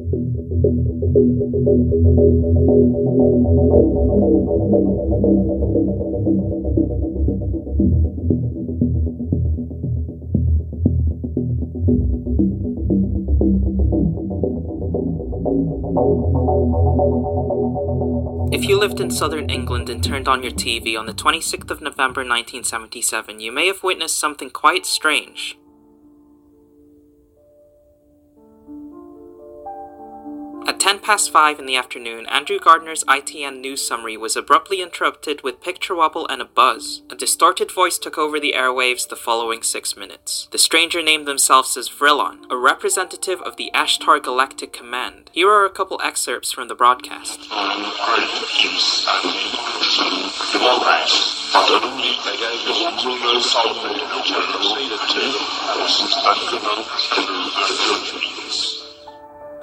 [0.00, 0.06] If
[18.64, 22.20] you lived in southern England and turned on your TV on the 26th of November
[22.20, 25.58] 1977, you may have witnessed something quite strange.
[30.68, 35.40] At 10 past 5 in the afternoon, Andrew Gardner's ITN news summary was abruptly interrupted
[35.40, 37.00] with picture wobble and a buzz.
[37.08, 40.46] A distorted voice took over the airwaves the following six minutes.
[40.50, 45.30] The stranger named themselves as Vrillon, a representative of the Ashtar Galactic Command.
[45.32, 47.48] Here are a couple excerpts from the broadcast.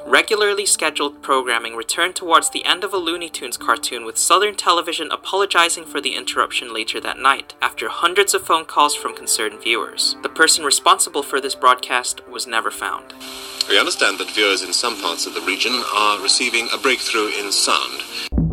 [0.07, 5.09] Regularly scheduled programming returned towards the end of a Looney Tunes cartoon with Southern Television
[5.11, 10.15] apologizing for the interruption later that night, after hundreds of phone calls from concerned viewers.
[10.21, 13.15] The person responsible for this broadcast was never found.
[13.67, 17.51] We understand that viewers in some parts of the region are receiving a breakthrough in
[17.51, 18.44] sound.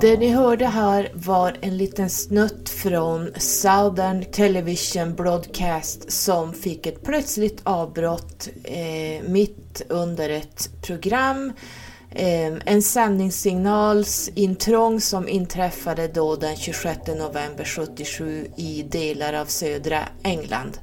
[0.00, 7.02] Det ni hörde här var en liten snutt från Southern Television Broadcast som fick ett
[7.02, 11.52] plötsligt avbrott eh, mitt under ett program.
[12.10, 20.78] Eh, en sändningssignalsintrång som inträffade då den 26 november 77 i delar av södra England.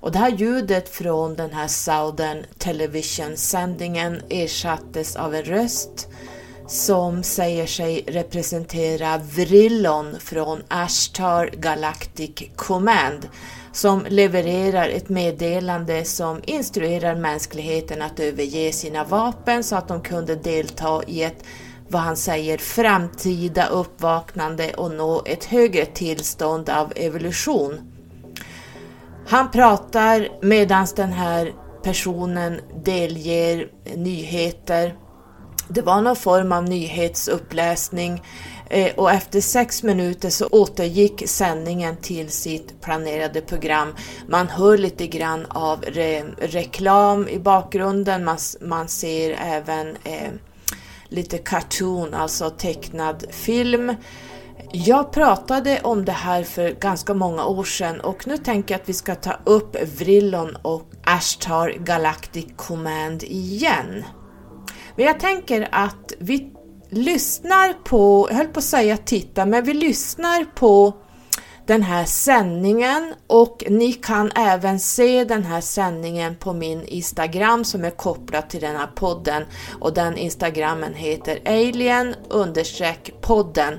[0.00, 6.08] Och det här ljudet från den här Southern Television-sändningen ersattes av en röst
[6.68, 13.28] som säger sig representera Vrillon från Ashtar Galactic Command
[13.72, 20.36] som levererar ett meddelande som instruerar mänskligheten att överge sina vapen så att de kunde
[20.36, 21.44] delta i ett,
[21.88, 27.80] vad han säger, framtida uppvaknande och nå ett högre tillstånd av evolution.
[29.26, 31.52] Han pratar medan den här
[31.82, 34.94] personen delger nyheter
[35.68, 38.22] det var någon form av nyhetsuppläsning
[38.70, 43.94] eh, och efter sex minuter så återgick sändningen till sitt planerade program.
[44.28, 50.30] Man hör lite grann av re reklam i bakgrunden, man, man ser även eh,
[51.08, 53.94] lite cartoon, alltså tecknad film.
[54.72, 58.88] Jag pratade om det här för ganska många år sedan och nu tänker jag att
[58.88, 64.04] vi ska ta upp Vrillon och Ashtar Galactic Command igen.
[64.98, 66.52] Men jag tänker att vi
[66.90, 70.94] lyssnar på, jag höll på att säga titta, men vi lyssnar på
[71.66, 77.84] den här sändningen och ni kan även se den här sändningen på min Instagram som
[77.84, 79.42] är kopplad till den här podden
[79.80, 82.14] och den Instagrammen heter alien
[83.20, 83.78] podden.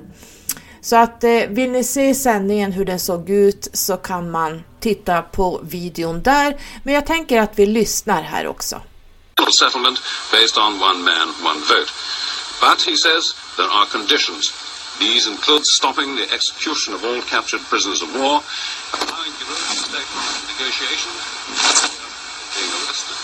[0.82, 5.22] Så att eh, vill ni se sändningen hur den såg ut så kan man titta
[5.22, 6.62] på videon där.
[6.84, 8.82] Men jag tänker att vi lyssnar här också.
[9.48, 10.02] Settlement
[10.32, 11.88] based on one man, one vote.
[12.60, 14.52] But, he says, there are conditions.
[15.00, 21.20] These include stopping the execution of all captured prisoners of war, allowing European stakeholders negotiations,
[22.52, 23.16] being arrested.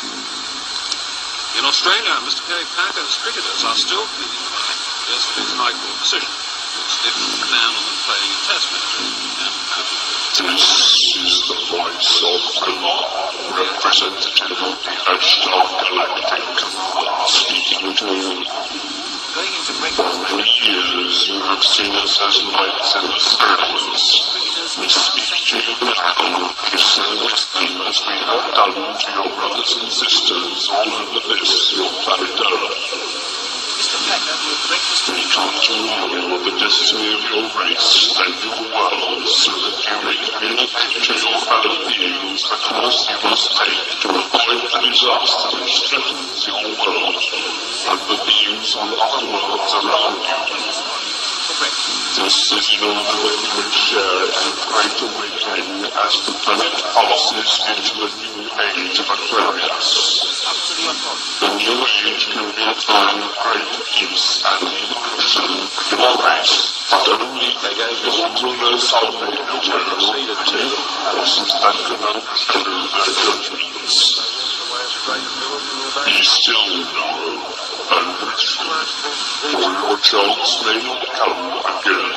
[1.59, 2.47] In Australia, Mr.
[2.47, 4.80] Kerry Packer's cricketers are still pleading right
[5.12, 9.08] yesterday's High Court decision, which the ban on them playing in Test matches
[9.44, 16.44] and this is the voice of Allah, representative of the Ashtar Galactic
[17.23, 18.44] speaking to you.
[19.96, 23.19] For many years you have seen us as lights in the.
[24.75, 29.72] We speak to you now, kissing the same as we have done to your brothers
[29.79, 33.25] and sisters all over this, your planet Earth.
[34.05, 34.13] We
[35.34, 40.17] come to know the destiny of your race and your world so that you may
[40.29, 45.90] communicate to your fellow beings the course you must take to avoid the disaster which
[45.90, 50.53] threatens your world and the beings on other worlds around you.
[52.22, 58.53] This is your deliberate share in great awakening as the planet passes into a new
[58.53, 61.42] age of Aquarius up to your thoughts.
[61.42, 65.50] The new range included foreign credit use and inclusion
[65.90, 66.86] human rights.
[66.86, 67.74] Thoroughly the
[68.06, 69.30] of the
[69.66, 69.97] general
[71.16, 72.26] and sustainable
[79.52, 81.41] for your jobs may not come
[81.74, 82.12] again.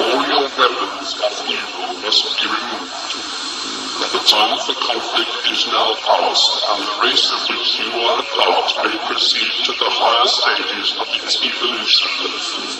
[0.00, 3.57] All your weapons of evil must be removed.
[3.98, 8.18] The time of the conflict is now past, and the race of which you are
[8.18, 12.08] a part may proceed to the higher stages of its evolution,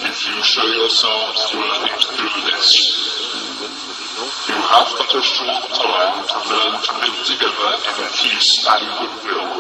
[0.09, 2.69] if you show yourselves worthy to do this.
[4.49, 9.53] You have but a short time to learn to live together in peace and goodwill.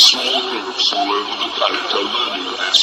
[0.00, 2.80] Small groups all over the planet are learning this,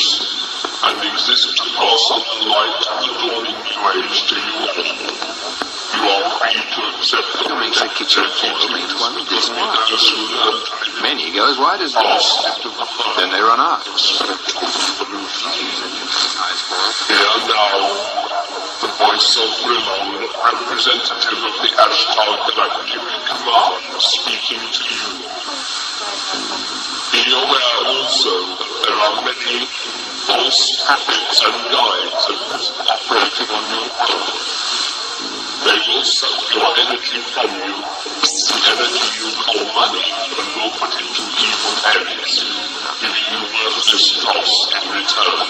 [0.84, 5.31] and exist to pass on the light of the dawning new age to you all.
[11.02, 12.26] Many go as wide as this.
[13.18, 13.84] Then they run out.
[17.08, 17.76] Here now,
[18.82, 25.10] the voice of Rimon, representative of the Ashtar Galactic Command, speaking to you.
[27.12, 29.66] Be aware also that there are many
[30.26, 32.24] false prophets and guides
[32.88, 34.81] operating on your path.
[35.62, 41.22] They will suck your energy from you, energy you call money, and will put into
[41.22, 42.34] evil areas,
[42.98, 45.48] giving you worthless dross in return.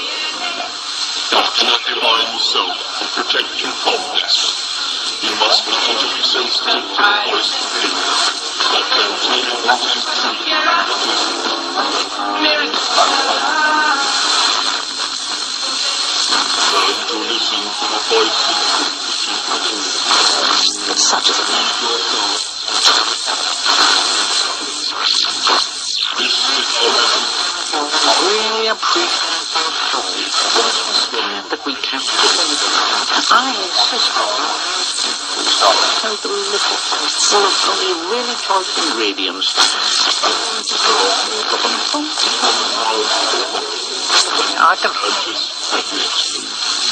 [1.31, 4.35] After the divine self to protect you from this,
[5.23, 11.21] you must learn to sensitive to the voice you what is true and what is
[16.71, 21.45] Learn to listen to the voice of truth but such is it.
[28.25, 30.33] really appreciate your choice.
[30.57, 32.65] understand that we can change
[33.29, 34.41] I insist on
[36.18, 39.53] the little full of only really choice ingredients.
[44.57, 46.70] I can help you.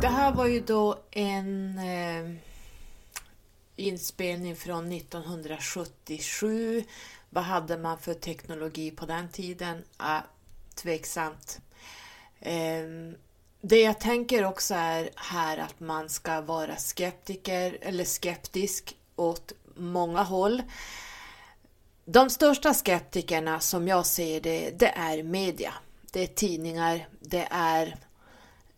[0.00, 2.30] Det här var ju då en eh,
[3.76, 6.84] inspelning från 1977.
[7.30, 9.84] Vad hade man för teknologi på den tiden?
[9.96, 10.20] Ah,
[10.74, 11.60] tveksamt.
[12.40, 12.84] Eh,
[13.60, 20.22] det jag tänker också är här att man ska vara skeptiker eller skeptisk åt många
[20.22, 20.62] håll.
[22.04, 25.74] De största skeptikerna som jag ser det, det är media.
[26.12, 27.96] Det är tidningar, det är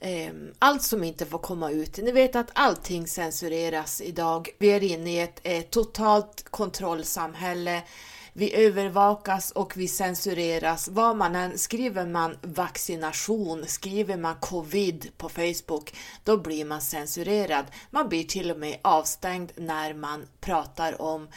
[0.00, 1.98] Ehm, allt som inte får komma ut.
[1.98, 4.48] Ni vet att allting censureras idag.
[4.58, 7.82] Vi är inne i ett, eh, totalt kontrollsamhälle.
[8.32, 10.88] Vi övervakas och vi censureras.
[10.88, 17.64] Vad man än skriver man vaccination, skriver man covid på Facebook, då blir man censurerad.
[17.90, 21.28] Man blir till och med avstängd när man pratar om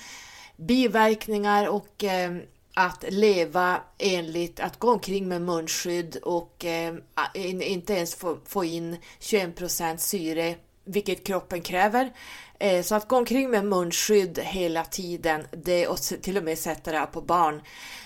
[0.57, 2.37] biverkningar och eh,
[2.73, 6.93] att leva enligt att gå omkring med munskydd och eh,
[7.33, 12.13] in, inte ens få, få in 21% syre, vilket kroppen kräver.
[12.59, 16.91] Eh, så att gå omkring med munskydd hela tiden det, och till och med sätta
[16.91, 17.61] det här på barn,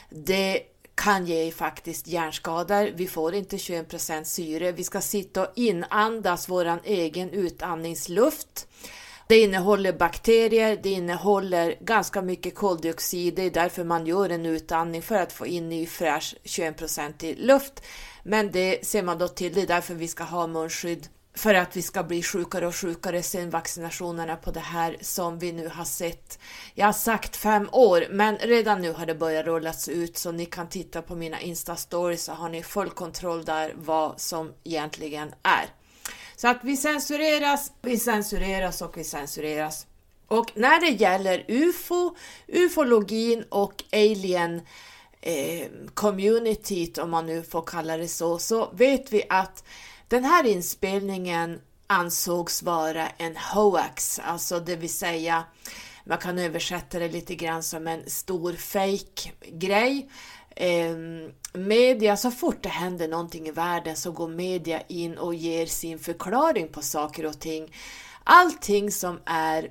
[0.10, 0.62] det
[0.96, 2.92] kan ge faktiskt hjärnskador.
[2.96, 4.72] Vi får inte 21% syre.
[4.72, 8.68] Vi ska sitta och inandas vår egen utandningsluft.
[9.28, 13.36] Det innehåller bakterier, det innehåller ganska mycket koldioxid.
[13.36, 17.36] Det är därför man gör en utandning för att få in ny fräsch 21% i
[17.36, 17.84] luft.
[18.24, 21.76] Men det ser man då till, det är därför vi ska ha munskydd för att
[21.76, 25.86] vi ska bli sjukare och sjukare sen vaccinationerna på det här som vi nu har
[25.86, 26.40] sett.
[26.74, 30.46] Jag har sagt fem år, men redan nu har det börjat rullas ut så ni
[30.46, 35.85] kan titta på mina Insta-stories så har ni full kontroll där vad som egentligen är.
[36.36, 39.88] Så att vi censureras, vi censureras och vi censureras.
[40.28, 42.16] Och när det gäller UFO,
[42.48, 44.62] ufologin och alien
[45.22, 49.64] eh, communityt, om man nu får kalla det så, så vet vi att
[50.08, 55.44] den här inspelningen ansågs vara en hoax, alltså det vill säga
[56.08, 60.10] man kan översätta det lite grann som en stor fake grej.
[60.56, 60.96] Eh,
[61.54, 66.00] media, så fort det händer någonting i världen så går media in och ger sin
[66.00, 67.76] förklaring på saker och ting.
[68.24, 69.70] Allting som är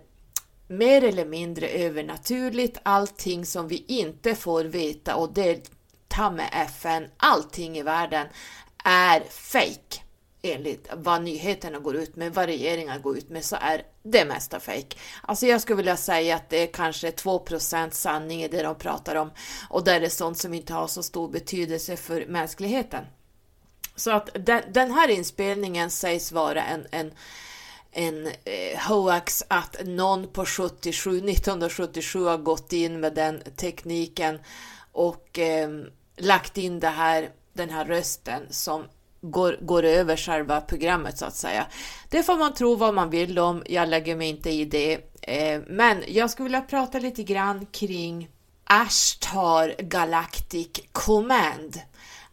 [0.69, 5.71] mer eller mindre övernaturligt, allting som vi inte får veta och det
[6.09, 8.27] tar med FN, allting i världen
[8.85, 10.04] är fake
[10.45, 14.61] enligt vad nyheterna går ut med, vad regeringar går ut med, så är det mesta
[14.61, 14.99] fejk.
[15.23, 17.45] Alltså jag skulle vilja säga att det är kanske 2
[17.91, 19.31] sanning i det de pratar om
[19.69, 23.05] och där är det sånt som inte har så stor betydelse för mänskligheten.
[23.97, 27.13] Så att den, den här inspelningen sägs vara en, en
[27.97, 34.39] en eh, hoax att någon på 77, 1977 har gått in med den tekniken
[34.93, 35.69] och eh,
[36.17, 38.85] lagt in det här, den här rösten som
[39.31, 41.67] går, går över själva programmet så att säga.
[42.09, 44.95] Det får man tro vad man vill om, jag lägger mig inte i det.
[45.23, 48.29] Eh, men jag skulle vilja prata lite grann kring
[48.65, 51.81] Ashtar Galactic Command.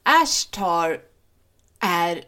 [0.04, 1.00] Ashtar
[1.80, 2.22] är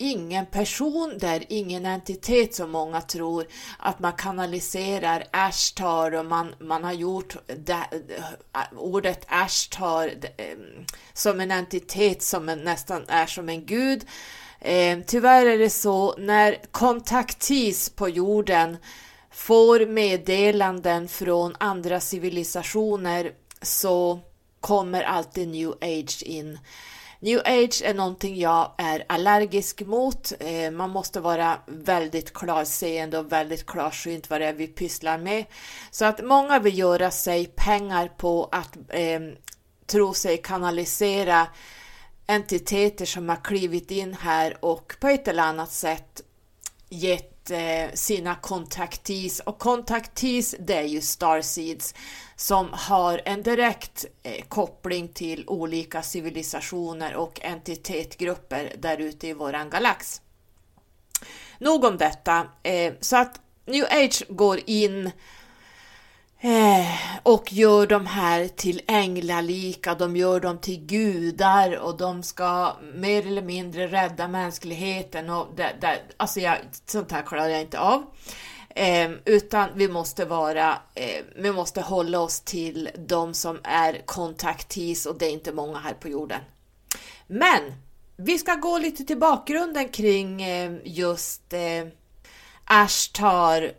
[0.00, 3.46] ingen person, där ingen entitet som många tror,
[3.78, 7.84] att man kanaliserar Ashtar och man, man har gjort det,
[8.76, 14.06] ordet Ashtar ehm, som en entitet som en, nästan är som en gud.
[14.60, 18.76] Eh, tyvärr är det så när kontaktis på jorden
[19.30, 24.20] får meddelanden från andra civilisationer så
[24.60, 26.58] kommer alltid new age in.
[27.22, 30.32] New age är någonting jag är allergisk mot.
[30.40, 35.44] Eh, man måste vara väldigt klarseende och väldigt klarsynt vad det är vi pysslar med.
[35.90, 39.20] Så att många vill göra sig pengar på att eh,
[39.86, 41.46] tro sig kanalisera
[42.26, 46.22] entiteter som har klivit in här och på ett eller annat sätt
[46.88, 51.94] gett Eh, sina kontaktis och kontaktis det är ju starseeds
[52.36, 59.70] som har en direkt eh, koppling till olika civilisationer och entitetgrupper där ute i våran
[59.70, 60.20] galax.
[61.58, 62.46] Nog om detta.
[62.62, 65.12] Eh, så att New Age går in eh,
[66.42, 72.76] Eh, och gör de här till änglalika, de gör dem till gudar och de ska
[72.94, 75.30] mer eller mindre rädda mänskligheten.
[75.30, 76.56] Och det, det, alltså jag,
[76.86, 78.04] sånt här klarar jag inte av.
[78.68, 85.06] Eh, utan vi måste vara, eh, vi måste hålla oss till de som är kontaktis
[85.06, 86.40] och det är inte många här på jorden.
[87.26, 87.60] Men
[88.16, 91.86] vi ska gå lite till bakgrunden kring eh, just eh,
[92.64, 93.72] Ashtar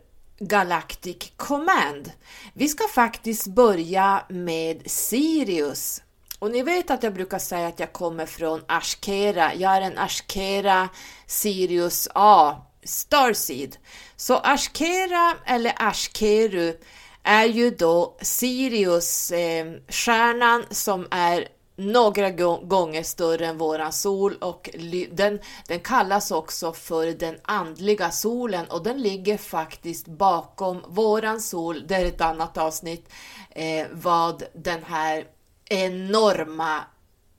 [0.48, 2.12] Galactic Command.
[2.52, 6.02] Vi ska faktiskt börja med Sirius.
[6.38, 9.54] Och ni vet att jag brukar säga att jag kommer från Ashkera.
[9.54, 10.88] Jag är en Ashkera
[11.26, 13.76] Sirius A Starseed.
[14.16, 16.74] Så Ashkera eller Ashkeru
[17.22, 21.48] är ju då Sirius eh, stjärnan som är
[21.86, 24.70] några gånger större än våran sol och
[25.10, 31.86] den, den kallas också för den andliga solen och den ligger faktiskt bakom våran sol,
[31.86, 33.08] det är ett annat avsnitt,
[33.50, 35.26] eh, vad den här
[35.64, 36.80] enorma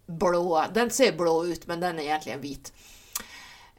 [0.06, 2.74] blåa, den ser blå ut men den är egentligen vit.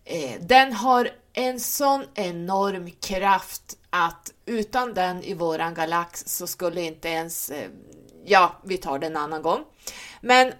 [0.04, 6.82] Eh, den har en sån enorm kraft att utan den i våran galax så skulle
[6.82, 7.70] inte ens, eh,
[8.24, 9.64] ja, vi tar det en annan gång.
[10.26, 10.52] Men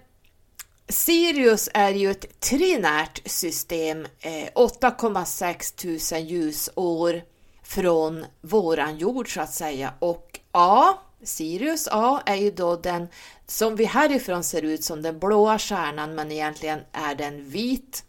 [0.89, 7.21] Sirius är ju ett trinärt system, eh, 8,6 tusen ljusår
[7.63, 9.93] från våran jord så att säga.
[9.99, 10.93] Och A,
[11.23, 13.07] Sirius A, är ju då den
[13.47, 18.03] som vi härifrån ser ut som den blåa stjärnan men egentligen är den vit.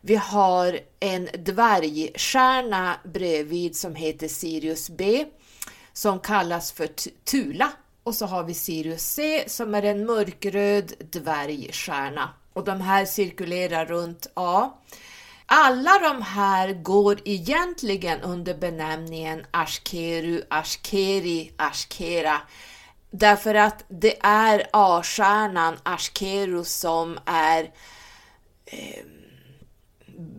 [0.00, 5.24] Vi har en dvärgstjärna bredvid som heter Sirius B
[5.92, 6.86] som kallas för
[7.24, 7.72] Tula
[8.04, 13.86] och så har vi Sirius C som är en mörkröd dvärgstjärna och de här cirkulerar
[13.86, 14.70] runt A.
[15.46, 22.40] Alla de här går egentligen under benämningen Ashkeru, Ashkeri, Ashkera
[23.18, 27.70] därför att det är A-stjärnan Ashkeru som är
[28.66, 29.04] eh,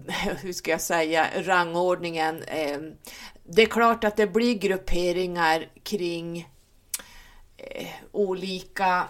[0.42, 2.44] hur ska jag säga, rangordningen.
[2.44, 2.80] Eh,
[3.44, 6.50] det är klart att det blir grupperingar kring
[7.58, 9.08] eh, olika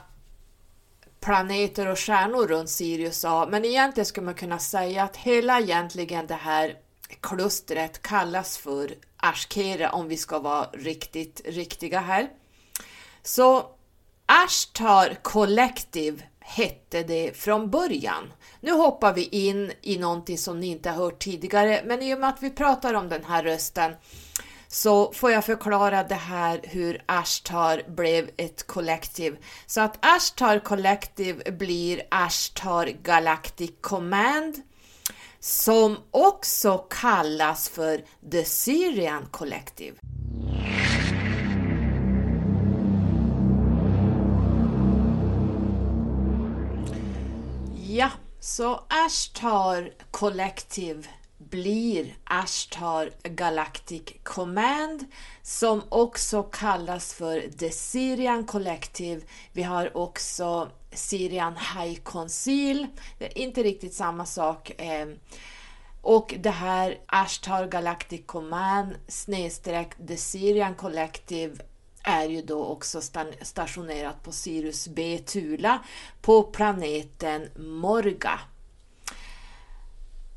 [1.19, 6.27] planeter och stjärnor runt Sirius A, men egentligen skulle man kunna säga att hela egentligen
[6.27, 6.75] det här
[7.21, 12.29] klustret kallas för Ashkera om vi ska vara riktigt riktiga här.
[13.23, 13.69] Så
[14.25, 18.33] Ashtar Collective hette det från början.
[18.59, 22.19] Nu hoppar vi in i någonting som ni inte har hört tidigare, men i och
[22.19, 23.93] med att vi pratar om den här rösten
[24.67, 29.37] så får jag förklara det här hur Ashtar blev ett kollektiv.
[29.65, 34.55] Så att Ashtar Collective blir Ashtar Galactic Command
[35.39, 39.95] som också kallas för The Syrian Collective.
[47.87, 51.03] Ja, så Ashtar Collective
[51.55, 55.05] blir Ashtar Galactic Command
[55.41, 59.21] som också kallas för The Syrian Collective.
[59.53, 62.87] Vi har också Syrian High Council.
[63.17, 64.81] Det är inte riktigt samma sak.
[64.81, 65.07] Eh,
[66.01, 71.55] och det här Ashtar Galactic Command snedstreck The Syrian Collective
[72.03, 73.01] är ju då också
[73.41, 75.79] stationerat på Sirius B Tula
[76.21, 78.39] på planeten Morga.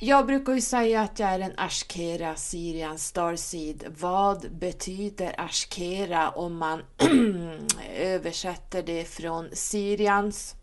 [0.00, 3.95] Jag brukar ju säga att jag är en Ashkera Syrians Starseed.
[3.99, 6.83] Vad betyder Ashkera om man
[7.97, 10.55] översätter det från Syrians?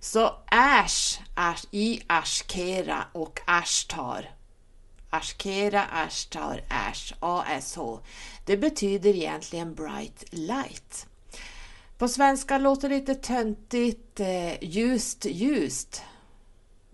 [0.00, 4.30] Så Ash, ash i Ashkera och Ashtar.
[5.10, 7.78] Ashkera, Ashtar, Ash, ASH.
[8.46, 11.06] Det betyder egentligen Bright Light.
[11.98, 16.02] På svenska låter det lite töntigt, eh, ljust, ljust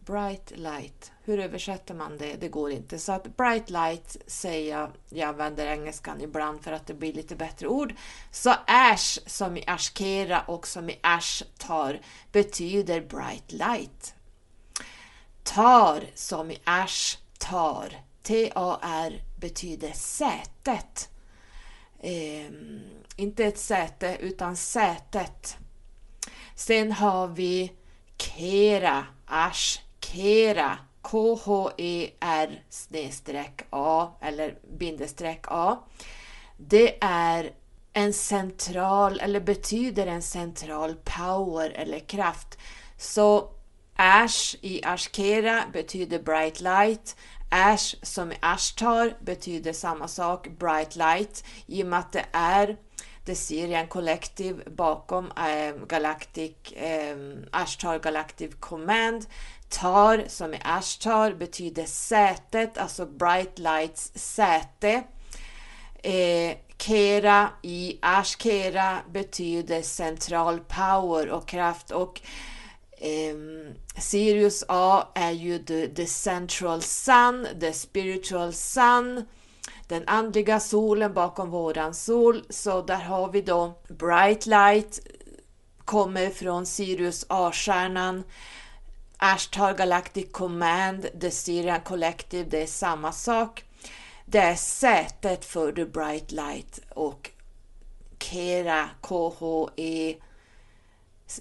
[0.09, 1.13] bright light.
[1.25, 2.35] Hur översätter man det?
[2.35, 2.99] Det går inte.
[2.99, 7.37] Så att bright light säger jag, jag använder engelskan ibland för att det blir lite
[7.37, 7.95] bättre ord.
[8.31, 12.01] Så ash som i askera och som i ash tar
[12.33, 14.15] betyder bright light.
[15.43, 18.03] Tar som i ash tar.
[18.23, 21.09] T-A-R betyder sätet.
[22.01, 22.47] Eh,
[23.17, 25.57] inte ett säte utan sätet.
[26.55, 27.73] Sen har vi
[28.19, 35.79] Kera, ash, Kera, K-H-E-R snedstreck A eller bindestreck A.
[36.57, 37.53] Det är
[37.93, 42.59] en central, eller betyder en central power eller kraft.
[42.97, 43.51] Så
[43.97, 47.17] Ash i Ashkera betyder bright light.
[47.51, 52.77] Ash som i Ashtar betyder samma sak, bright light, i och med att det är
[53.27, 57.17] The Syrian Collective bakom eh, Galactic, eh,
[57.51, 59.27] Ashtar Galactic Command
[59.69, 65.03] Tar som i Ashtar betyder sätet, alltså Bright Lights säte.
[66.03, 72.21] Eh, Kera i Ashkera betyder central power och kraft och
[72.91, 73.37] eh,
[73.99, 79.25] Sirius A är ju the, the central sun, the spiritual sun
[79.89, 82.45] den andliga solen bakom våran sol.
[82.49, 85.01] Så där har vi då Bright Light,
[85.85, 88.25] kommer från Sirius A-stjärnan.
[89.21, 93.65] Ashtar Galactic Command, The Syrian Collective, det är samma sak.
[94.25, 97.31] Det är sätet för The Bright Light och
[98.19, 100.15] Kera, KHE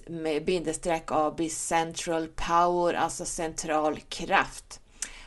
[0.06, 4.80] med bindestreck AB, Central Power, alltså central kraft.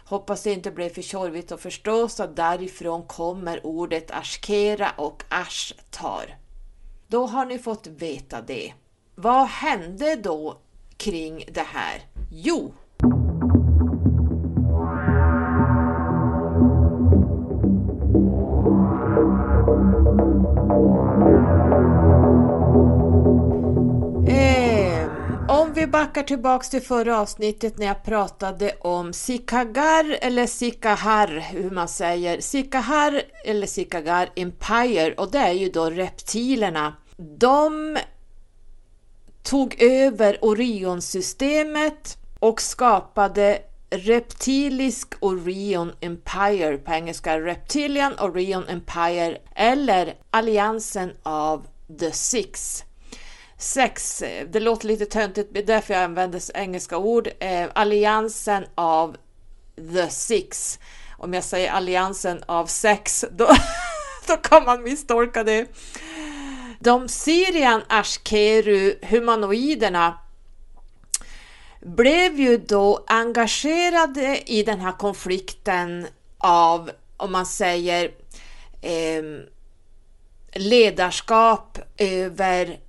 [0.05, 6.37] Hoppas det inte blev för tjorvigt att förstå, så därifrån kommer ordet Ashkera och Ashtar.
[7.07, 8.73] Då har ni fått veta det.
[9.15, 10.57] Vad hände då
[11.01, 12.01] kring det här?
[12.31, 12.73] Jo,
[24.27, 25.09] eh,
[25.47, 31.71] Om vi backar tillbaks till förra avsnittet när jag pratade om Sikagar eller Sikahar, hur
[31.71, 36.93] man säger, Sikahar eller Sikagar Empire och det är ju då reptilerna.
[37.39, 37.97] De
[39.43, 51.11] tog över Orionsystemet och skapade Reptilisk Orion Empire, på engelska Reptilian Orion Empire, eller alliansen
[51.23, 51.67] av
[51.99, 52.83] The Six.
[53.57, 57.29] Sex, det låter lite töntigt, det är därför jag använder engelska ord.
[57.39, 59.17] Eh, alliansen av
[59.93, 60.79] The Six.
[61.17, 63.47] Om jag säger alliansen av sex, då,
[64.27, 65.67] då kan man misstolka det.
[66.83, 70.19] De Syrian Ashkeru humanoiderna
[71.81, 78.11] blev ju då engagerade i den här konflikten av, om man säger,
[78.81, 79.23] eh,
[80.53, 82.79] ledarskap över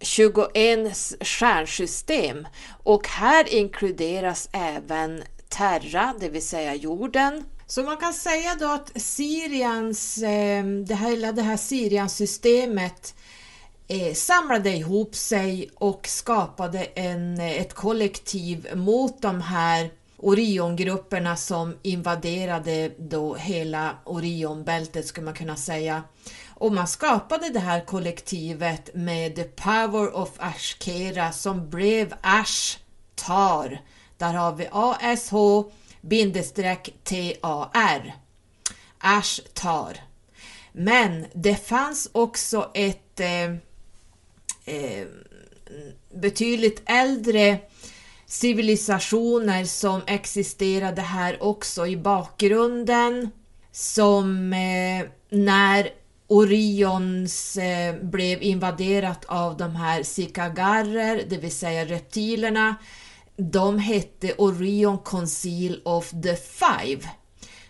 [0.00, 2.46] 21 stjärnsystem
[2.82, 7.44] och här inkluderas även Terra, det vill säga jorden.
[7.66, 13.14] Så man kan säga då att Sirians, eh, det här, det här Syriansystemet
[13.88, 21.76] eh, samlade ihop sig och skapade en, eh, ett kollektiv mot de här Oriongrupperna som
[21.82, 26.02] invaderade då hela Orionbältet skulle man kunna säga.
[26.48, 32.78] Och man skapade det här kollektivet med The Power of Ashkera som blev Ash
[33.14, 33.80] Tar.
[34.16, 35.32] Där har vi ASH
[36.00, 38.14] bindestreck TAR.
[38.98, 39.96] Ash Tar.
[40.72, 43.54] Men det fanns också ett eh,
[44.68, 45.06] eh,
[46.14, 47.58] betydligt äldre
[48.26, 53.30] civilisationer som existerade här också i bakgrunden
[53.72, 55.90] som eh, när
[56.26, 62.76] Orions eh, blev invaderat av de här Sikagarrer, det vill säga reptilerna.
[63.36, 67.00] De hette Orion Conceal of the Five.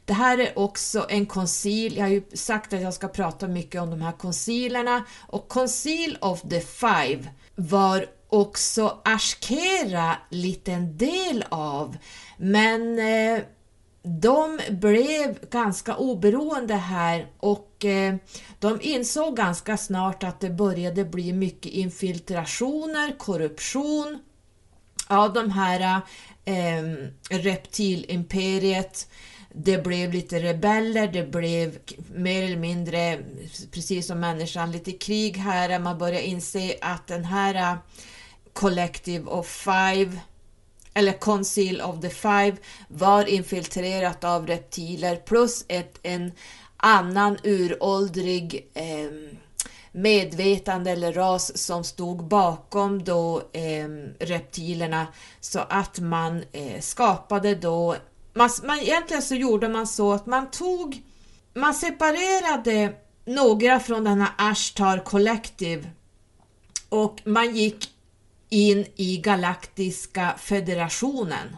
[0.09, 1.97] Det här är också en konsil.
[1.97, 6.19] jag har ju sagt att jag ska prata mycket om de här konsilerna och Conceal
[6.21, 11.97] of the Five var också Ashkera liten del av,
[12.37, 13.43] men eh,
[14.03, 18.15] de blev ganska oberoende här och eh,
[18.59, 24.19] de insåg ganska snart att det började bli mycket infiltrationer, korruption
[25.07, 26.01] av de här
[26.45, 26.83] eh,
[27.31, 29.09] reptilimperiet.
[29.61, 31.79] Det blev lite rebeller, det blev
[32.15, 33.19] mer eller mindre,
[33.73, 35.79] precis som människan, lite krig här.
[35.79, 37.79] Man börjar inse att den här äh,
[38.53, 40.21] Collective of Five
[40.95, 42.57] eller Conceal of the Five
[42.89, 46.33] var infiltrerat av reptiler plus ett, en
[46.77, 49.11] annan uråldrig eh,
[49.93, 55.07] medvetande eller ras som stod bakom då eh, reptilerna
[55.41, 57.97] så att man eh, skapade då,
[58.39, 61.03] man, man, egentligen så gjorde man så att man tog,
[61.55, 65.91] man separerade några från den här Ashtar Collective
[66.89, 67.91] och man gick
[68.49, 71.57] in i Galaktiska federationen.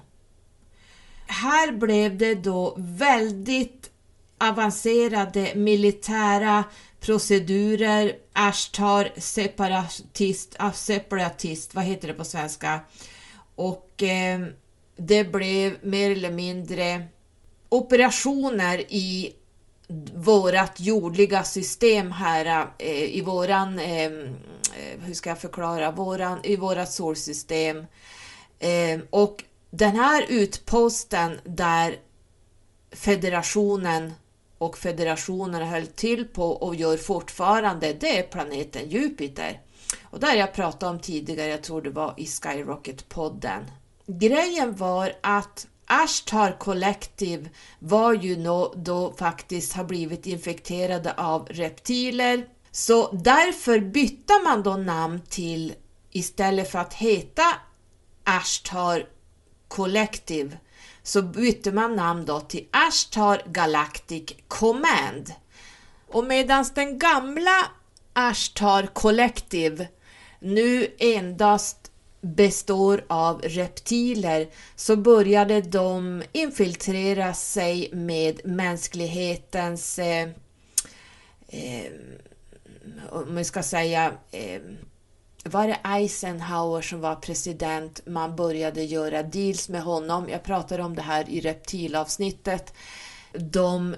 [1.27, 3.91] Här blev det då väldigt
[4.39, 6.65] avancerade militära
[7.01, 12.81] procedurer, Ashtar separatist, ah, separatist, vad heter det på svenska?
[13.55, 14.41] Och eh,
[15.01, 17.03] det blev mer eller mindre
[17.69, 19.33] operationer i
[20.15, 26.57] vårat jordliga system här eh, i våran, ehm, eh, hur ska jag förklara, våran, i
[26.57, 27.87] vårat solsystem.
[28.59, 31.97] Ehm, och den här utposten där
[32.93, 34.13] federationen
[34.59, 39.61] och federationen höll till på och gör fortfarande, det är planeten Jupiter.
[40.03, 43.63] Och där jag pratade om tidigare, jag tror det var i Skyrocket-podden.
[44.19, 52.47] Grejen var att Ashtar Collective var ju då, då faktiskt har blivit infekterade av reptiler.
[52.71, 55.75] Så därför bytte man då namn till,
[56.11, 57.43] istället för att heta
[58.25, 59.09] Ashtar
[59.69, 60.59] Collective,
[61.03, 65.33] så bytte man namn då till Ashtar Galactic Command.
[66.09, 67.67] Och medan den gamla
[68.13, 69.89] Ashtar Collective
[70.41, 71.90] nu endast
[72.21, 80.29] består av reptiler så började de infiltrera sig med mänsklighetens, eh,
[81.49, 81.93] eh,
[83.11, 84.61] om man ska säga, eh,
[85.45, 88.07] var det Eisenhower som var president?
[88.07, 90.29] Man började göra deals med honom.
[90.29, 92.73] Jag pratade om det här i reptilavsnittet.
[93.33, 93.97] De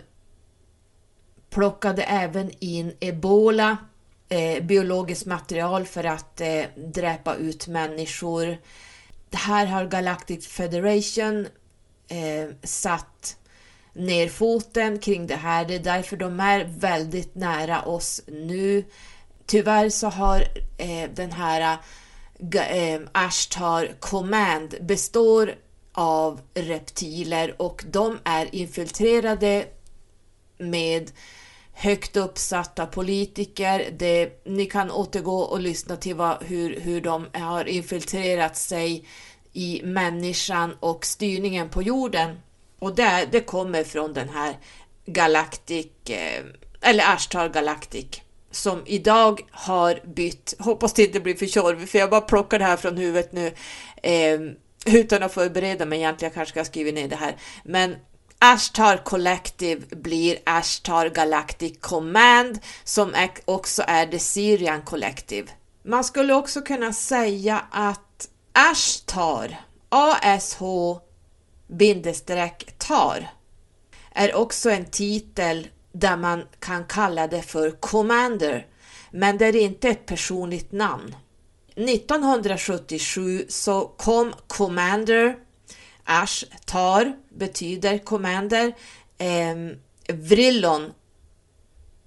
[1.51, 3.77] plockade även in ebola
[4.33, 8.59] eh, biologiskt material för att eh, dräpa ut människor.
[9.31, 11.47] Det här har Galactic Federation
[12.09, 13.37] eh, satt
[13.93, 15.65] ner foten kring det här.
[15.65, 18.85] Det är därför de är väldigt nära oss nu.
[19.47, 20.41] Tyvärr så har
[20.79, 21.79] eh, den här
[22.55, 25.55] eh, eh Ashtar Command består
[25.93, 29.67] av reptiler och de är infiltrerade
[30.59, 31.11] med
[31.73, 33.89] högt uppsatta politiker.
[33.99, 39.09] Det, ni kan återgå och lyssna till vad, hur, hur de har infiltrerat sig
[39.53, 42.37] i människan och styrningen på jorden.
[42.79, 44.57] Och det, det kommer från den här
[45.07, 46.45] Galactic, eh,
[46.81, 48.07] eller Ashtar Galactic,
[48.51, 52.65] som idag har bytt, hoppas det inte blir för tjorvigt för jag bara plockar det
[52.65, 53.55] här från huvudet nu
[54.03, 54.41] eh,
[54.87, 57.37] utan att förbereda mig egentligen, jag kanske ska skriva ner det här.
[57.65, 57.97] Men
[58.45, 65.49] Ashtar Collective blir Ashtar Galactic Command som också är The Syrian Collective.
[65.83, 71.01] Man skulle också kunna säga att Ashtar, ASH-TAR
[74.15, 78.67] är också en titel där man kan kalla det för Commander,
[79.11, 81.17] men det är inte ett personligt namn.
[81.77, 85.37] 1977 så kom Commander,
[86.05, 88.75] Ash tar betyder Commander,
[89.19, 89.57] eh,
[90.09, 90.93] Vrillon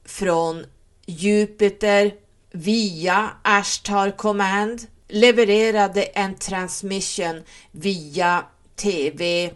[0.06, 0.66] från
[1.06, 2.14] Jupiter
[2.52, 9.52] via Ashtar Command levererade en transmission via TV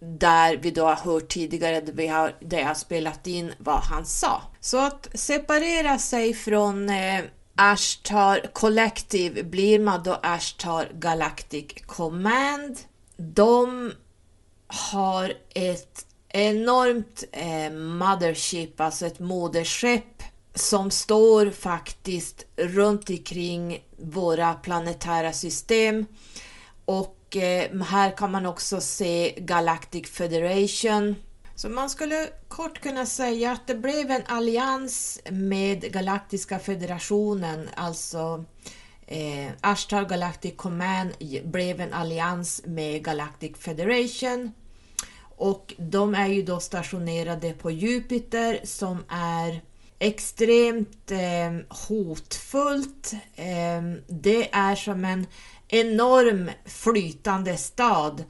[0.00, 3.80] där vi då har hört tidigare, där, vi har, där jag har spelat in vad
[3.80, 4.42] han sa.
[4.60, 7.24] Så att separera sig från eh,
[7.56, 12.78] Ashtar Collective blir man då Ashtar Galactic Command.
[13.16, 13.92] De
[14.66, 20.22] har ett enormt eh, mothership, alltså ett moderskepp
[20.54, 26.06] som står faktiskt runt omkring våra planetära system
[26.84, 31.16] och eh, här kan man också se Galactic Federation.
[31.54, 38.44] Så man skulle kort kunna säga att det blev en allians med Galaktiska federationen, alltså
[39.12, 41.10] eh, Ashtar Galactic Command
[41.44, 44.52] blev en allians med Galactic Federation
[45.36, 49.60] och de är ju då stationerade på Jupiter som är
[49.98, 53.12] extremt eh, hotfullt.
[53.34, 55.26] Eh, det är som en
[55.68, 58.24] enorm flytande stad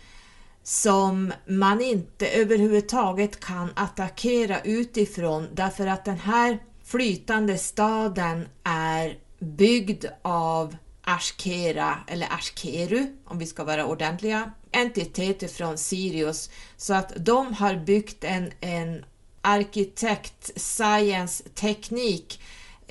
[0.62, 10.04] som man inte överhuvudtaget kan attackera utifrån därför att den här flytande staden är byggd
[10.22, 16.50] av Ashkera, eller Ashkeru om vi ska vara ordentliga, entiteter från Sirius.
[16.76, 19.04] Så att de har byggt en, en
[19.42, 22.40] arkitekt science teknik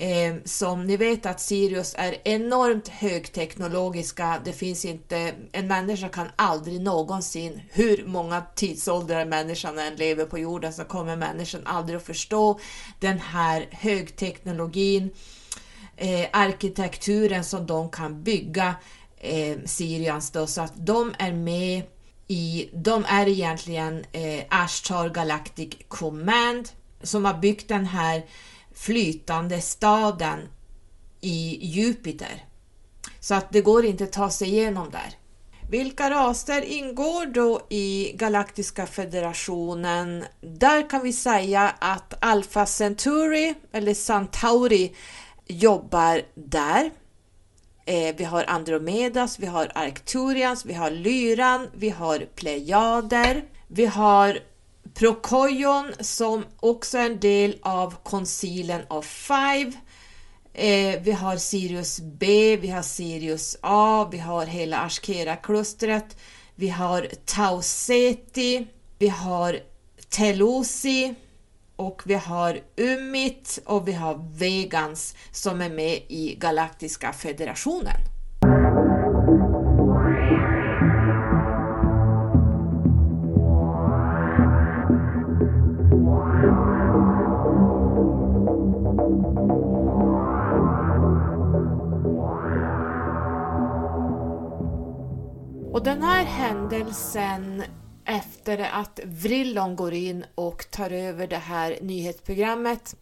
[0.02, 4.40] Eh, som ni vet att Sirius är enormt högteknologiska.
[4.44, 10.38] Det finns inte, en människa kan aldrig någonsin, hur många tidsåldrar människan än lever på
[10.38, 12.60] jorden, så kommer människan aldrig att förstå
[13.00, 15.10] den här högteknologin,
[15.96, 18.74] eh, arkitekturen som de kan bygga
[19.16, 21.82] eh, Sirians då, så att de är med
[22.28, 26.68] i, de är egentligen eh, Ashtar Galactic Command
[27.02, 28.22] som har byggt den här
[28.74, 30.38] flytande staden
[31.20, 32.44] i Jupiter.
[33.20, 35.14] Så att det går inte att ta sig igenom där.
[35.70, 40.24] Vilka raser ingår då i Galaktiska federationen?
[40.40, 44.94] Där kan vi säga att Alpha Centauri, eller Centauri,
[45.52, 46.90] jobbar där.
[47.86, 54.38] Eh, vi har Andromedas, vi har Arcturians, vi har Lyran, vi har Plejader, vi har
[54.94, 59.72] Prokoion som också är en del av koncilen of Five.
[60.54, 66.16] Eh, vi har Sirius B, vi har Sirius A, vi har hela Ashkera-klustret.
[66.54, 68.66] Vi har Tauseti,
[68.98, 69.60] vi har
[70.08, 71.14] Telosi
[71.82, 77.96] och vi har Umit och vi har Vegans som är med i Galaktiska federationen.
[95.72, 97.62] Och den här händelsen
[98.04, 102.96] efter att Vrillon går in och tar över det här nyhetsprogrammet.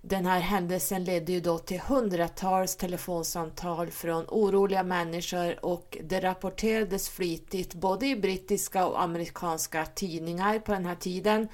[0.00, 7.08] Den här händelsen ledde ju då till hundratals telefonsamtal från oroliga människor och det rapporterades
[7.08, 11.48] flitigt både i brittiska och amerikanska tidningar på den här tiden.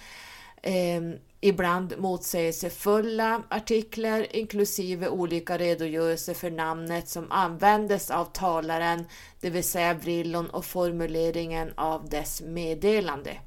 [0.62, 9.05] Ehm, Ibland motsägelsefulla artiklar inklusive olika redogörelser för namnet som användes av talaren,
[9.40, 13.40] det vill säga vrillon och formuleringen av dess meddelande.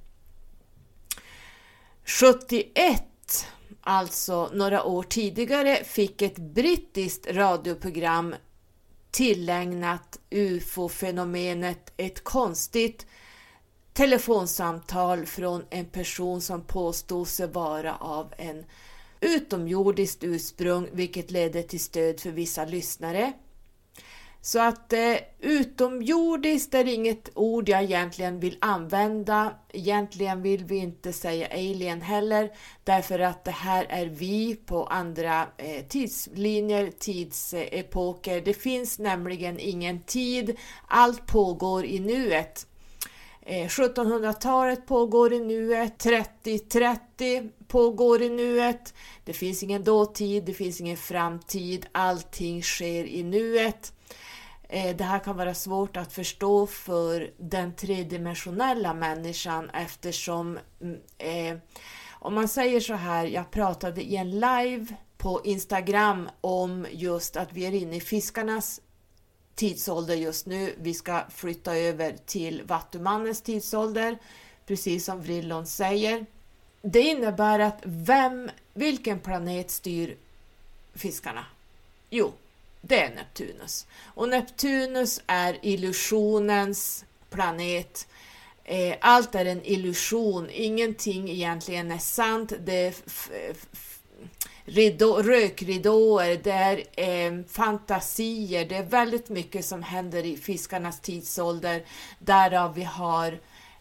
[2.04, 3.04] 71,
[3.82, 8.36] alltså några år tidigare, fick ett brittiskt radioprogram
[9.12, 13.06] tillägnat ufo-fenomenet ett konstigt
[13.93, 18.65] telefonsamtal från en person som påstod sig vara av en
[19.19, 23.34] utomjordiskt ursprung, vilket ledde till stöd för vissa lyssnare.
[24.43, 29.54] Så att eh, utomjordiskt är inget ord jag egentligen vill använda.
[29.73, 32.51] Egentligen vill vi inte säga alien heller,
[32.84, 38.41] därför att det här är vi på andra eh, tidslinjer, tidsepoker.
[38.41, 40.58] Det finns nämligen ingen tid.
[40.88, 42.67] Allt pågår i nuet.
[43.45, 48.93] Eh, 1700-talet pågår i nuet, 3030 pågår i nuet.
[49.25, 53.93] Det finns ingen dåtid, det finns ingen framtid, allting sker i nuet.
[54.69, 61.58] Eh, det här kan vara svårt att förstå för den tredimensionella människan eftersom mm, eh,
[62.10, 64.86] om man säger så här, jag pratade i en live
[65.17, 68.82] på Instagram om just att vi är inne i fiskarnas
[69.62, 70.76] tidsålder just nu.
[70.78, 74.17] Vi ska flytta över till Vattumannens tidsålder,
[74.65, 76.26] precis som Vrillon säger.
[76.82, 80.17] Det innebär att vem, vilken planet styr
[80.93, 81.45] fiskarna?
[82.10, 82.34] Jo,
[82.82, 83.88] det är Neptunus.
[84.04, 88.08] Och Neptunus är illusionens planet.
[88.63, 92.54] Eh, allt är en illusion, ingenting egentligen är sant.
[92.65, 92.93] Det är
[94.73, 101.84] ridå, rökridåer, det är eh, fantasier, det är väldigt mycket som händer i fiskarnas tidsålder,
[102.19, 103.39] därav vi har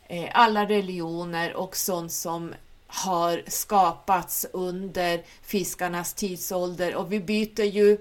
[0.09, 2.55] eh, alla religioner och sånt som
[2.87, 6.95] har skapats under fiskarnas tidsålder.
[6.95, 7.99] Och vi byter ju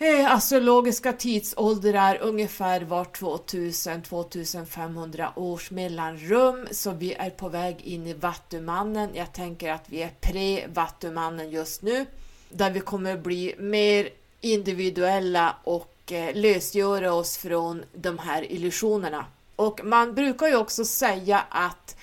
[0.00, 8.14] Eh, astrologiska tidsåldrar ungefär var 2000-2500 års mellanrum så vi är på väg in i
[8.14, 9.10] Vattumannen.
[9.14, 12.06] Jag tänker att vi är pre-Vattumannen just nu
[12.48, 14.08] där vi kommer bli mer
[14.40, 19.24] individuella och eh, lösgöra oss från de här illusionerna.
[19.56, 21.96] Och man brukar ju också säga att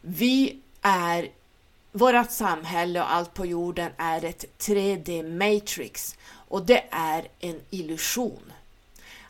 [0.00, 1.28] vi är
[1.92, 6.16] vårt samhälle och allt på jorden är ett 3D matrix
[6.52, 8.52] och det är en illusion.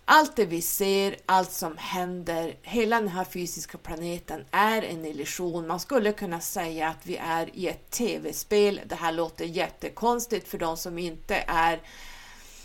[0.05, 5.67] Allt det vi ser, allt som händer, hela den här fysiska planeten är en illusion.
[5.67, 8.81] Man skulle kunna säga att vi är i ett tv-spel.
[8.87, 11.81] Det här låter jättekonstigt för de som inte är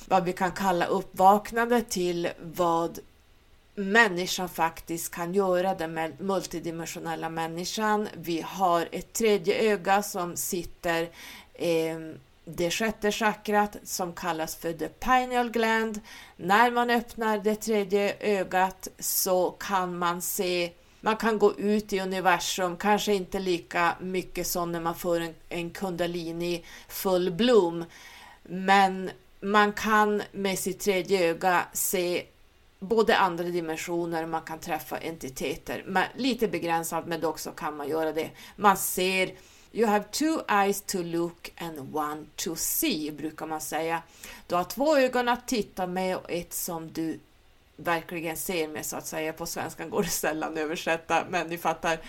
[0.06, 3.00] vad vi kan kalla uppvaknande till vad
[3.76, 8.08] människan faktiskt kan göra, den multidimensionella människan.
[8.14, 11.10] Vi har ett tredje öga som sitter
[11.54, 11.98] eh,
[12.50, 16.02] det sjätte chakrat som kallas för the pineal gland.
[16.36, 22.00] När man öppnar det tredje ögat så kan man se man kan gå ut i
[22.00, 27.86] universum, kanske inte lika mycket som när man får en, en kundalini full bloom,
[28.44, 29.10] men
[29.42, 32.26] man kan med sitt tredje öga se
[32.80, 38.14] både andra dimensioner, man kan träffa entiteter, men lite begränsat, men också kan man göra
[38.14, 38.30] det.
[38.56, 39.32] Man ser
[39.72, 44.02] You have two eyes to look and one to see, brukar man säga.
[44.48, 47.20] Du har två ögon att titta med och ett som du
[47.78, 49.34] verkligen ser med, så att säga.
[49.34, 52.00] På svenskan går det sällan att översätta, men ni fattar.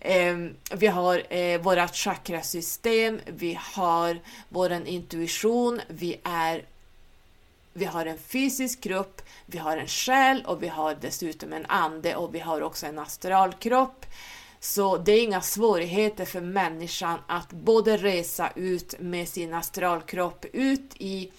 [0.00, 0.36] Eh,
[0.74, 4.18] vi har eh, vårt chakrasystem, vi har
[4.48, 6.64] vår intuition, vi är
[7.72, 12.16] vi har en fysisk kropp, vi har en själ och vi har dessutom en ande
[12.16, 14.06] och vi har också en astralkropp.
[14.60, 20.94] Så det är inga svårigheter för människan att både resa ut med sin astralkropp ut
[20.98, 21.32] i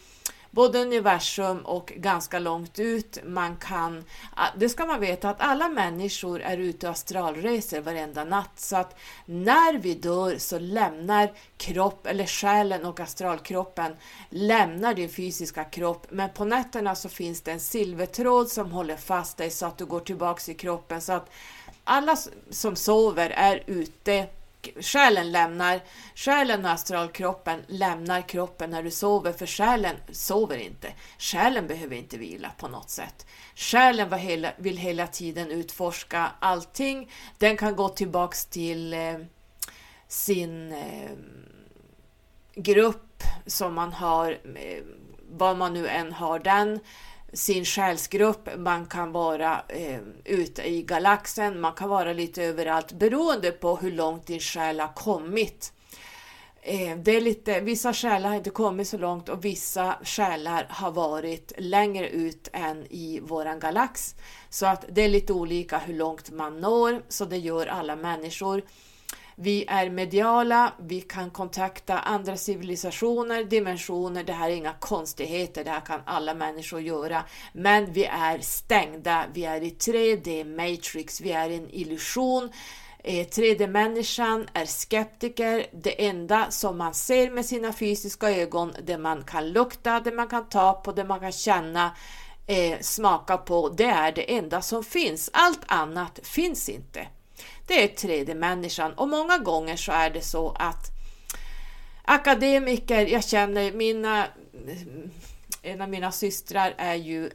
[0.51, 3.17] både universum och ganska långt ut.
[3.25, 4.03] Man kan,
[4.35, 8.59] ah, det ska man veta att alla människor är ute och astralreser varenda natt.
[8.59, 13.95] Så att när vi dör så lämnar kropp eller själen och astralkroppen
[14.29, 16.07] lämnar din fysiska kropp.
[16.09, 19.85] Men på nätterna så finns det en silvertråd som håller fast dig så att du
[19.85, 21.01] går tillbaks i kroppen.
[21.01, 21.29] Så att
[21.83, 22.17] alla
[22.49, 24.27] som sover är ute
[24.79, 25.79] Själen lämnar,
[26.15, 30.93] själen och astralkroppen lämnar kroppen när du sover, för själen sover inte.
[31.17, 33.25] Själen behöver inte vila på något sätt.
[33.55, 34.09] Själen
[34.57, 37.11] vill hela tiden utforska allting.
[37.37, 39.17] Den kan gå tillbaks till eh,
[40.07, 41.11] sin eh,
[42.55, 44.83] grupp som man har, eh,
[45.29, 46.79] vad man nu än har den
[47.33, 53.51] sin själsgrupp, man kan vara eh, ute i galaxen, man kan vara lite överallt beroende
[53.51, 55.73] på hur långt din själ har kommit.
[56.61, 60.91] Eh, det är lite, vissa själar har inte kommit så långt och vissa själar har
[60.91, 64.15] varit längre ut än i våran galax.
[64.49, 68.61] Så att det är lite olika hur långt man når, så det gör alla människor.
[69.35, 75.71] Vi är mediala, vi kan kontakta andra civilisationer, dimensioner, det här är inga konstigheter, det
[75.71, 77.23] här kan alla människor göra.
[77.53, 82.49] Men vi är stängda, vi är i 3D matrix, vi är i en illusion.
[83.03, 85.65] Eh, 3D-människan är skeptiker.
[85.71, 90.27] Det enda som man ser med sina fysiska ögon, det man kan lukta, det man
[90.27, 91.95] kan ta på, det man kan känna,
[92.47, 95.29] eh, smaka på, det är det enda som finns.
[95.33, 97.07] Allt annat finns inte.
[97.71, 100.91] Det är tredje människan och många gånger så är det så att
[102.05, 104.27] akademiker, jag känner mina,
[105.61, 107.29] en av mina systrar är ju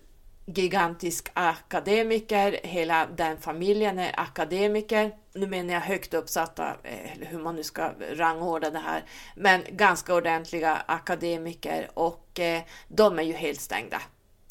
[0.47, 5.14] gigantisk akademiker, hela den familjen är akademiker.
[5.34, 9.05] Nu menar jag högt uppsatta, eller hur man nu ska rangordna det här,
[9.37, 14.03] men ganska ordentliga akademiker och eh, de är ju helt stängda.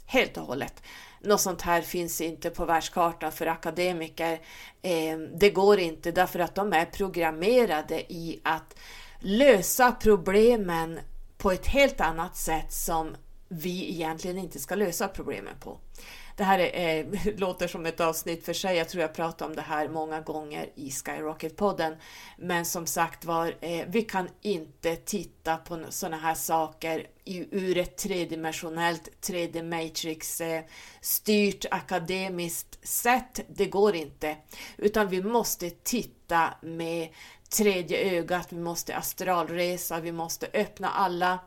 [0.05, 0.83] Helt och hållet.
[1.21, 4.41] Något sånt här finns inte på världskartan för akademiker.
[4.81, 8.75] Ehm, det går inte därför att de är programmerade i att
[9.19, 10.99] lösa problemen
[11.37, 13.15] på ett helt annat sätt som
[13.47, 15.79] vi egentligen inte ska lösa problemen på.
[16.35, 18.77] Det här är, eh, låter som ett avsnitt för sig.
[18.77, 21.95] Jag tror jag pratat om det här många gånger i Skyrocket-podden.
[22.37, 27.07] Men som sagt var, eh, vi kan inte titta på sådana här saker
[27.51, 30.63] ur ett tredimensionellt 3D Matrix eh,
[31.01, 33.39] styrt akademiskt sätt.
[33.47, 34.37] Det går inte,
[34.77, 37.09] utan vi måste titta med
[37.49, 38.47] tredje ögat.
[38.49, 39.99] Vi måste astralresa.
[39.99, 41.39] Vi måste öppna alla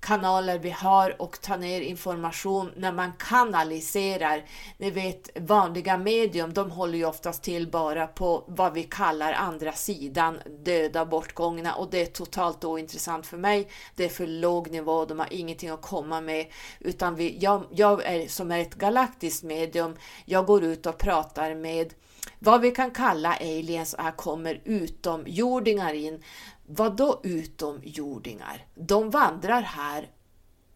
[0.00, 4.44] kanaler vi har och ta ner information när man kanaliserar.
[4.78, 9.72] Ni vet vanliga medium, de håller ju oftast till bara på vad vi kallar andra
[9.72, 13.68] sidan, döda, bortgångna och det är totalt ointressant för mig.
[13.96, 16.46] Det är för låg nivå, de har ingenting att komma med
[16.78, 19.96] utan vi, jag, jag är som är ett galaktiskt medium.
[20.24, 21.94] Jag går ut och pratar med
[22.42, 26.22] vad vi kan kalla aliens och här kommer utomjordingar in
[26.66, 28.66] vad då utomjordingar?
[28.74, 30.08] De vandrar här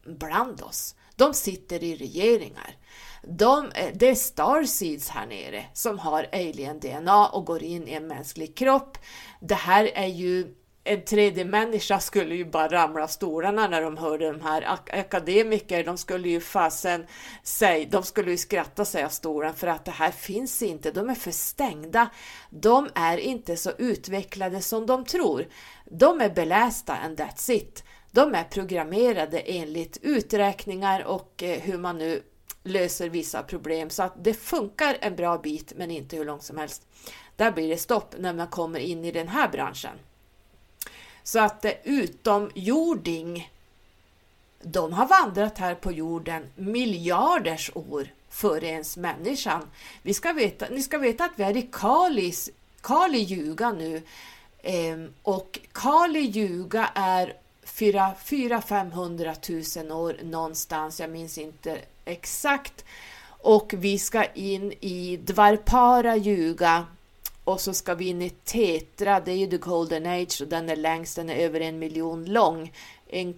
[0.06, 0.94] bland oss.
[1.16, 2.76] De sitter i regeringar.
[3.22, 8.06] De, eh, det är starseeds här nere som har alien-DNA och går in i en
[8.06, 8.98] mänsklig kropp.
[9.40, 10.54] Det här är ju
[10.86, 14.90] en tredje människa skulle ju bara ramla av stolarna när de hörde de här ak
[14.90, 15.84] akademiker.
[15.84, 17.06] De skulle ju fasen
[17.42, 20.90] säg, de skulle ju skratta sig av stolen för att det här finns inte.
[20.90, 22.08] De är för stängda.
[22.50, 25.46] De är inte så utvecklade som de tror.
[25.84, 27.84] De är belästa and that's it.
[28.10, 32.22] De är programmerade enligt uträkningar och eh, hur man nu
[32.62, 36.58] löser vissa problem så att det funkar en bra bit men inte hur långt som
[36.58, 36.86] helst.
[37.36, 39.98] Där blir det stopp när man kommer in i den här branschen.
[41.24, 43.52] Så att eh, utomjording,
[44.62, 49.70] de har vandrat här på jorden miljarders år före ens människan.
[50.02, 52.50] Vi ska veta, ni ska veta att vi är i Kalis,
[52.80, 54.02] Kali ljuga nu
[54.62, 62.84] ehm, och Kali ljuga är 400-500 000 år någonstans, jag minns inte exakt.
[63.26, 66.86] Och vi ska in i Dvarpara ljuga
[67.44, 70.68] och så ska vi in i Tetra, det är ju the golden age och den
[70.68, 72.72] är längst, den är över en miljon lång.
[73.08, 73.36] 1,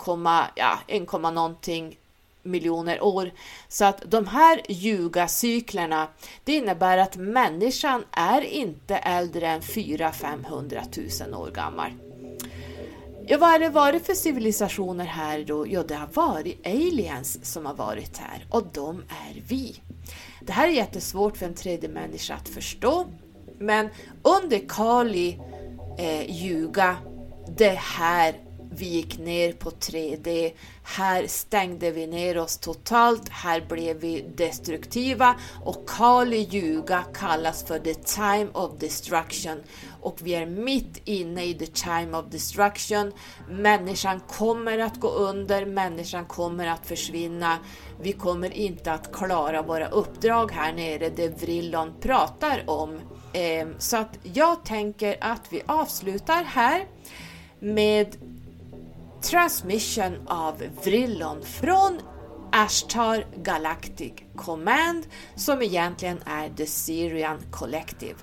[0.54, 1.98] ja, 1, någonting
[2.42, 3.30] miljoner år.
[3.68, 6.08] Så att de här ljugacyklerna,
[6.44, 11.90] det innebär att människan är inte äldre än 400-500 000 år gammal.
[13.28, 15.66] Ja, vad har det varit för civilisationer här då?
[15.68, 19.80] Ja, det har varit aliens som har varit här och de är vi.
[20.40, 23.06] Det här är jättesvårt för en tredje människa att förstå
[23.58, 23.88] men
[24.22, 25.40] under Kali
[25.98, 26.96] eh, ljuga,
[27.56, 28.34] det här
[28.78, 30.52] vi gick ner på 3D.
[30.82, 33.28] Här stängde vi ner oss totalt.
[33.28, 35.34] Här blev vi destruktiva
[35.64, 39.62] och Kali ljuga kallas för the time of destruction
[40.00, 43.12] och vi är mitt inne i the time of destruction.
[43.48, 47.58] Människan kommer att gå under, människan kommer att försvinna.
[48.00, 53.00] Vi kommer inte att klara våra uppdrag här nere, det Vrillon pratar om.
[53.32, 56.86] Ehm, så att jag tänker att vi avslutar här
[57.58, 58.16] med
[59.22, 62.00] transmission av Vrillon från
[62.52, 68.14] Ashtar Galactic Command som egentligen är The Syrian Collective.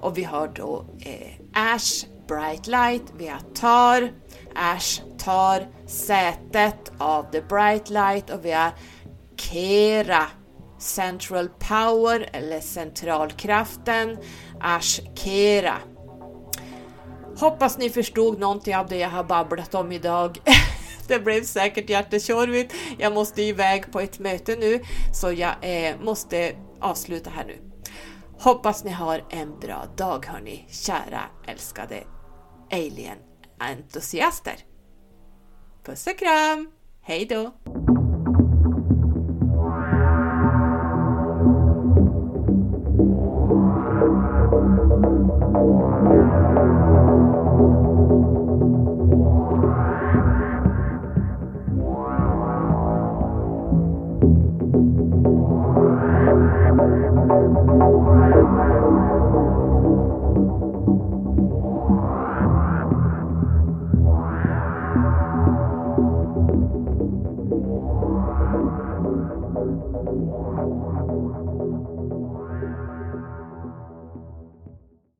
[0.00, 4.12] Och vi har då eh, Ash Bright Light, vi har Tar,
[4.54, 8.72] Ash tar sätet av The Bright Light och vi har
[9.36, 10.26] Kera
[10.78, 14.16] Central Power eller centralkraften
[14.60, 15.74] Ashkera.
[17.36, 20.38] Hoppas ni förstod någonting av det jag har babblat om idag.
[21.08, 22.74] det blev säkert jättetjorvigt.
[22.98, 24.80] Jag måste iväg på ett möte nu
[25.14, 27.58] så jag eh, måste avsluta här nu.
[28.40, 32.02] Hoppas ni har en bra dag hörni, kära älskade
[32.70, 34.56] alien-entusiaster.
[35.84, 36.70] Puss och kram!
[37.02, 37.52] Hej då!